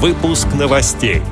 Выпуск 0.00 0.46
новостей. 0.56 1.22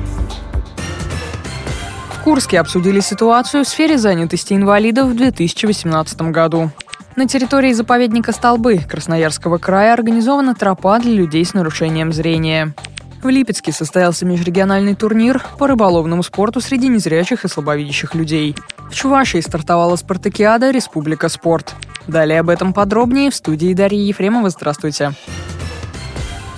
В 2.11 2.23
Курске 2.25 2.59
обсудили 2.59 2.99
ситуацию 2.99 3.63
в 3.63 3.67
сфере 3.67 3.97
занятости 3.97 4.53
инвалидов 4.53 5.07
в 5.07 5.15
2018 5.15 6.21
году. 6.33 6.69
На 7.15 7.29
территории 7.29 7.71
заповедника 7.71 8.33
Столбы 8.33 8.79
Красноярского 8.79 9.57
края 9.57 9.93
организована 9.93 10.53
тропа 10.53 10.99
для 10.99 11.13
людей 11.13 11.45
с 11.45 11.53
нарушением 11.53 12.11
зрения. 12.11 12.75
В 13.23 13.29
Липецке 13.29 13.71
состоялся 13.71 14.25
межрегиональный 14.25 14.95
турнир 14.95 15.41
по 15.57 15.67
рыболовному 15.67 16.21
спорту 16.21 16.59
среди 16.59 16.89
незрячих 16.89 17.45
и 17.45 17.47
слабовидящих 17.47 18.15
людей. 18.15 18.53
В 18.91 18.93
Чувашии 18.93 19.39
стартовала 19.39 19.95
спартакиада 19.95 20.71
«Республика 20.71 21.29
спорт». 21.29 21.73
Далее 22.05 22.41
об 22.41 22.49
этом 22.49 22.73
подробнее 22.73 23.31
в 23.31 23.35
студии 23.35 23.73
Дарьи 23.73 24.07
Ефремова. 24.07 24.49
Здравствуйте. 24.49 25.13
В 25.25 25.36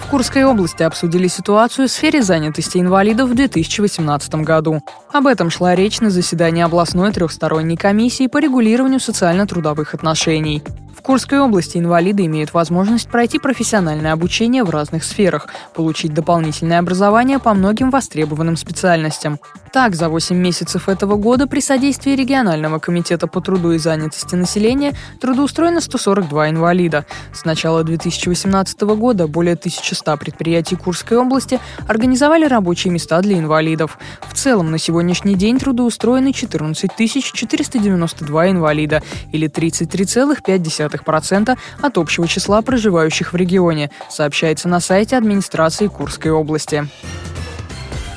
Курской 0.10 0.44
области 0.44 0.82
обсудили 0.82 1.28
ситуацию 1.28 1.88
в 1.88 1.92
сфере 1.92 2.24
занятости 2.24 2.80
инвалидов 2.80 3.30
в 3.30 3.36
2018 3.36 4.36
году. 4.36 4.82
Об 5.12 5.28
этом 5.28 5.52
шла 5.52 5.76
речь 5.76 6.00
на 6.00 6.10
заседании 6.10 6.64
областной 6.64 7.12
трехсторонней 7.12 7.78
комиссии 7.78 8.26
по 8.26 8.40
регулированию 8.40 9.00
социально-трудовых 9.00 9.94
отношений. 9.94 10.64
Курской 11.10 11.40
области 11.40 11.80
инвалиды 11.80 12.28
имеют 12.28 12.54
возможность 12.54 13.10
пройти 13.10 13.40
профессиональное 13.40 14.14
обучение 14.14 14.64
в 14.64 14.70
разных 14.70 15.04
сферах, 15.04 15.48
получить 15.74 16.14
дополнительное 16.14 16.78
образование 16.78 17.40
по 17.40 17.52
многим 17.56 17.90
востребованным 17.90 18.56
специальностям. 18.56 19.40
Так, 19.74 19.96
за 19.96 20.08
8 20.08 20.36
месяцев 20.36 20.88
этого 20.88 21.16
года 21.16 21.48
при 21.48 21.62
содействии 21.62 22.12
регионального 22.12 22.78
комитета 22.78 23.26
по 23.26 23.42
труду 23.42 23.72
и 23.72 23.80
занятости 23.80 24.36
населения 24.36 24.94
трудоустроено 25.20 25.82
142 25.82 26.52
инвалида. 26.52 27.08
С 27.34 27.44
начала 27.44 27.84
2018 27.84 28.82
года 28.82 29.28
более 29.28 29.54
1100 29.54 30.16
предприятий 30.18 30.76
Курской 30.76 31.18
области 31.18 31.60
организовали 31.88 32.46
рабочие 32.46 32.94
места 32.94 33.20
для 33.22 33.40
инвалидов. 33.40 33.98
В 34.28 34.36
целом 34.36 34.70
на 34.70 34.78
сегодняшний 34.78 35.34
день 35.34 35.58
трудоустроены 35.58 36.34
14 36.34 36.92
492 37.34 38.50
инвалида 38.52 39.02
или 39.32 39.50
33,5% 39.50 40.99
0,2% 41.04 41.58
от 41.82 41.98
общего 41.98 42.28
числа 42.28 42.62
проживающих 42.62 43.34
в 43.34 43.36
регионе, 43.36 43.92
сообщается 44.10 44.68
на 44.68 44.80
сайте 44.80 45.18
администрации 45.18 45.88
Курской 45.88 46.32
области. 46.32 46.88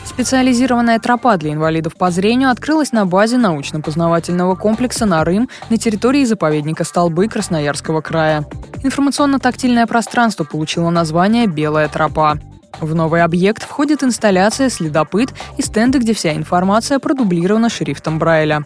Специализированная 0.05 0.99
тропа 0.99 1.39
для 1.39 1.53
инвалидов 1.53 1.97
по 1.97 2.11
зрению 2.11 2.51
открылась 2.51 2.93
на 2.93 3.07
базе 3.07 3.39
научно-познавательного 3.39 4.57
комплекса 4.57 5.07
«Нарым» 5.07 5.49
на 5.71 5.79
территории 5.79 6.25
заповедника 6.27 6.85
Столбы 6.85 7.29
Красноярского 7.29 8.03
края. 8.03 8.45
Информационно-тактильное 8.83 9.87
пространство 9.87 10.45
получило 10.45 10.91
название 10.91 11.47
«Белая 11.47 11.89
тропа». 11.89 12.39
В 12.81 12.95
новый 12.95 13.23
объект 13.23 13.62
входит 13.62 14.03
инсталляция 14.03 14.69
«Следопыт» 14.69 15.33
и 15.56 15.62
стенды, 15.62 15.98
где 15.98 16.15
вся 16.15 16.34
информация 16.34 16.98
продублирована 16.98 17.69
шрифтом 17.69 18.19
Брайля. 18.19 18.64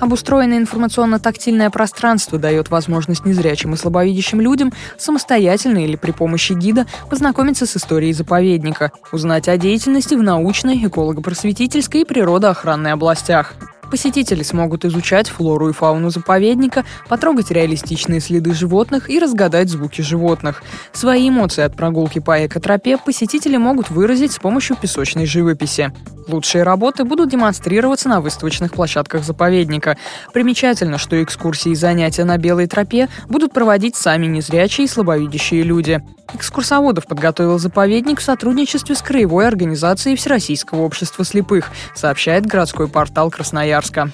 Обустроенное 0.00 0.58
информационно-тактильное 0.58 1.70
пространство 1.70 2.38
дает 2.38 2.70
возможность 2.70 3.24
незрячим 3.24 3.74
и 3.74 3.76
слабовидящим 3.76 4.40
людям 4.40 4.72
самостоятельно 4.96 5.78
или 5.78 5.96
при 5.96 6.12
помощи 6.12 6.52
гида 6.52 6.86
познакомиться 7.10 7.66
с 7.66 7.76
историей 7.76 8.12
заповедника, 8.12 8.92
узнать 9.10 9.48
о 9.48 9.56
деятельности 9.56 10.14
в 10.14 10.22
научной, 10.22 10.86
эколого-просветительской 10.86 12.02
и 12.02 12.04
природоохранной 12.04 12.92
областях. 12.92 13.54
Посетители 13.90 14.42
смогут 14.42 14.84
изучать 14.84 15.28
флору 15.28 15.70
и 15.70 15.72
фауну 15.72 16.10
заповедника, 16.10 16.84
потрогать 17.08 17.50
реалистичные 17.50 18.20
следы 18.20 18.52
животных 18.52 19.08
и 19.08 19.18
разгадать 19.18 19.70
звуки 19.70 20.02
животных. 20.02 20.62
Свои 20.92 21.28
эмоции 21.28 21.62
от 21.62 21.74
прогулки 21.74 22.18
по 22.18 22.46
экотропе 22.46 22.98
посетители 22.98 23.56
могут 23.56 23.90
выразить 23.90 24.32
с 24.32 24.38
помощью 24.38 24.76
песочной 24.76 25.26
живописи. 25.26 25.92
Лучшие 26.28 26.62
работы 26.62 27.04
будут 27.04 27.30
демонстрироваться 27.30 28.10
на 28.10 28.20
выставочных 28.20 28.74
площадках 28.74 29.24
заповедника. 29.24 29.96
Примечательно, 30.34 30.98
что 30.98 31.22
экскурсии 31.22 31.72
и 31.72 31.74
занятия 31.74 32.24
на 32.24 32.36
Белой 32.36 32.66
тропе 32.66 33.08
будут 33.28 33.54
проводить 33.54 33.96
сами 33.96 34.26
незрячие 34.26 34.84
и 34.84 34.88
слабовидящие 34.88 35.62
люди. 35.62 36.02
Экскурсоводов 36.34 37.06
подготовил 37.06 37.58
заповедник 37.58 38.20
в 38.20 38.22
сотрудничестве 38.22 38.94
с 38.94 39.00
Краевой 39.00 39.48
организацией 39.48 40.14
Всероссийского 40.16 40.82
общества 40.82 41.24
слепых, 41.24 41.70
сообщает 41.94 42.44
городской 42.44 42.88
портал 42.88 43.30
Красноярска. 43.78 44.10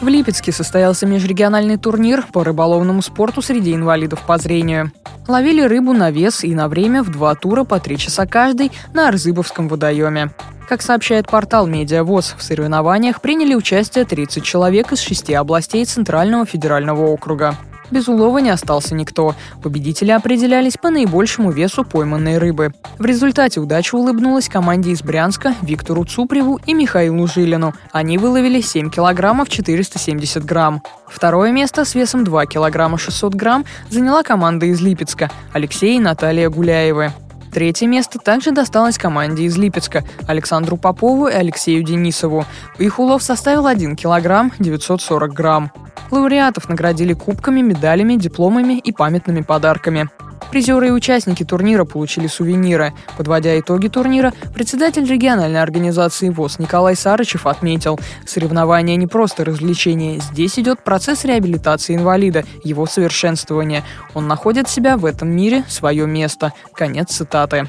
В 0.00 0.08
Липецке 0.08 0.52
состоялся 0.52 1.06
межрегиональный 1.06 1.76
турнир 1.76 2.26
по 2.32 2.42
рыболовному 2.42 3.02
спорту 3.02 3.40
среди 3.40 3.74
инвалидов 3.74 4.22
по 4.26 4.36
зрению. 4.38 4.90
Ловили 5.28 5.62
рыбу 5.62 5.92
на 5.92 6.10
вес 6.10 6.42
и 6.42 6.52
на 6.54 6.68
время 6.68 7.04
в 7.04 7.10
два 7.10 7.34
тура 7.36 7.62
по 7.62 7.78
три 7.78 7.96
часа 7.96 8.26
каждый 8.26 8.72
на 8.92 9.08
Арзыбовском 9.08 9.68
водоеме. 9.68 10.32
Как 10.68 10.82
сообщает 10.82 11.28
портал 11.28 11.66
«Медиавоз», 11.66 12.34
в 12.36 12.42
соревнованиях 12.42 13.20
приняли 13.20 13.54
участие 13.54 14.04
30 14.04 14.42
человек 14.42 14.90
из 14.92 15.00
шести 15.00 15.34
областей 15.34 15.84
Центрального 15.84 16.46
федерального 16.46 17.06
округа. 17.06 17.56
Без 17.92 18.08
улова 18.08 18.38
не 18.38 18.48
остался 18.48 18.94
никто. 18.94 19.34
Победители 19.62 20.12
определялись 20.12 20.78
по 20.78 20.88
наибольшему 20.88 21.50
весу 21.50 21.84
пойманной 21.84 22.38
рыбы. 22.38 22.72
В 22.98 23.04
результате 23.04 23.60
удача 23.60 23.96
улыбнулась 23.96 24.48
команде 24.48 24.92
из 24.92 25.02
Брянска, 25.02 25.54
Виктору 25.60 26.06
Цупреву 26.06 26.58
и 26.64 26.72
Михаилу 26.72 27.26
Жилину. 27.26 27.74
Они 27.92 28.16
выловили 28.16 28.62
7 28.62 28.88
килограммов 28.88 29.50
470 29.50 30.42
грамм. 30.42 30.82
Второе 31.06 31.52
место 31.52 31.84
с 31.84 31.94
весом 31.94 32.24
2 32.24 32.46
килограмма 32.46 32.96
600 32.96 33.34
грамм 33.34 33.66
заняла 33.90 34.22
команда 34.22 34.64
из 34.64 34.80
Липецка– 34.80 35.30
Алексей 35.52 35.98
и 35.98 36.00
Наталья 36.00 36.48
Гуляевы. 36.48 37.12
Третье 37.52 37.86
место 37.86 38.18
также 38.18 38.52
досталось 38.52 38.96
команде 38.96 39.42
из 39.42 39.58
Липецка– 39.58 40.02
Александру 40.26 40.78
Попову 40.78 41.26
и 41.26 41.34
Алексею 41.34 41.82
Денисову. 41.82 42.46
Их 42.78 42.98
улов 42.98 43.22
составил 43.22 43.66
1 43.66 43.96
килограмм 43.96 44.50
940 44.58 45.34
грамм. 45.34 45.70
Лауреатов 46.12 46.68
наградили 46.68 47.14
кубками, 47.14 47.62
медалями, 47.62 48.16
дипломами 48.16 48.78
и 48.78 48.92
памятными 48.92 49.40
подарками. 49.40 50.10
Призеры 50.50 50.88
и 50.88 50.90
участники 50.90 51.44
турнира 51.44 51.86
получили 51.86 52.26
сувениры. 52.26 52.92
Подводя 53.16 53.58
итоги 53.58 53.88
турнира, 53.88 54.34
председатель 54.52 55.06
региональной 55.06 55.62
организации 55.62 56.28
ВОЗ 56.28 56.58
Николай 56.58 56.94
Сарычев 56.94 57.46
отметил, 57.46 57.98
соревнования 58.26 58.96
не 58.96 59.06
просто 59.06 59.46
развлечение, 59.46 60.20
здесь 60.20 60.58
идет 60.58 60.84
процесс 60.84 61.24
реабилитации 61.24 61.96
инвалида, 61.96 62.44
его 62.62 62.84
совершенствования. 62.84 63.82
Он 64.12 64.28
находит 64.28 64.68
себя 64.68 64.98
в 64.98 65.06
этом 65.06 65.30
мире, 65.30 65.64
свое 65.68 66.06
место. 66.06 66.52
Конец 66.74 67.12
цитаты. 67.12 67.66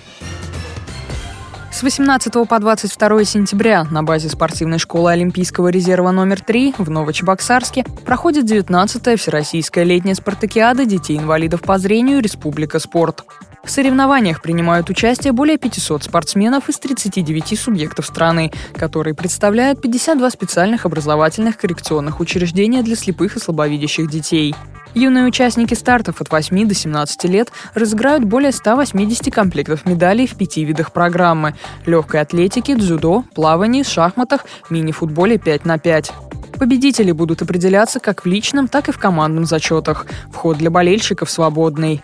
С 1.83 1.85
18 1.85 2.47
по 2.47 2.59
22 2.61 3.25
сентября 3.25 3.83
на 3.83 4.03
базе 4.03 4.29
спортивной 4.29 4.79
школы 4.79 5.11
Олимпийского 5.11 5.67
резерва 5.67 6.11
номер 6.11 6.39
3 6.39 6.75
в 6.77 6.89
Новочебоксарске 6.89 7.83
проходит 8.05 8.45
19-я 8.45 9.17
Всероссийская 9.17 9.83
летняя 9.83 10.15
спартакиада 10.15 10.85
детей-инвалидов 10.85 11.61
по 11.61 11.77
зрению 11.77 12.21
«Республика 12.21 12.79
спорт». 12.79 13.25
В 13.63 13.71
соревнованиях 13.71 14.41
принимают 14.41 14.89
участие 14.89 15.31
более 15.31 15.57
500 15.57 16.03
спортсменов 16.03 16.67
из 16.67 16.79
39 16.79 17.57
субъектов 17.57 18.05
страны, 18.05 18.51
которые 18.73 19.13
представляют 19.13 19.81
52 19.81 20.29
специальных 20.31 20.85
образовательных 20.85 21.57
коррекционных 21.57 22.19
учреждения 22.19 22.83
для 22.83 22.97
слепых 22.97 23.37
и 23.37 23.39
слабовидящих 23.39 24.09
детей– 24.09 24.53
Юные 24.95 25.25
участники 25.25 25.73
стартов 25.73 26.21
от 26.21 26.29
8 26.29 26.67
до 26.67 26.75
17 26.75 27.23
лет 27.23 27.51
разыграют 27.73 28.25
более 28.25 28.51
180 28.51 29.33
комплектов 29.33 29.85
медалей 29.85 30.27
в 30.27 30.35
пяти 30.35 30.63
видах 30.63 30.91
программы– 30.91 31.55
легкой 31.87 32.21
атлетике, 32.21 32.75
дзюдо, 32.75 33.23
плавании, 33.33 33.81
шахматах, 33.81 34.45
мини-футболе 34.69 35.39
5 35.39 35.65
на 35.65 35.79
5. 35.79 36.11
Победители 36.59 37.11
будут 37.11 37.41
определяться 37.41 37.99
как 37.99 38.23
в 38.23 38.27
личном, 38.27 38.67
так 38.67 38.87
и 38.87 38.91
в 38.91 38.99
командном 38.99 39.45
зачетах. 39.45 40.05
Вход 40.31 40.57
для 40.57 40.69
болельщиков 40.69 41.29
свободный. 41.31 42.03